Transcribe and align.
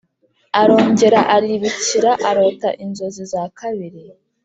Arongera 0.61 1.21
aribikira 1.35 2.11
arota 2.29 2.69
inzozi 2.83 3.23
za 3.31 3.43
kabiri 3.57 4.01